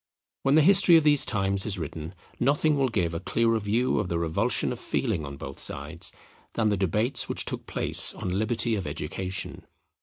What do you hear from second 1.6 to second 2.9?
is written, nothing will